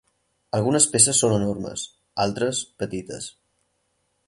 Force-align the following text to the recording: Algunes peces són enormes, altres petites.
Algunes 0.59 0.87
peces 0.93 1.19
són 1.23 1.35
enormes, 1.35 1.85
altres 2.25 2.63
petites. 2.85 3.31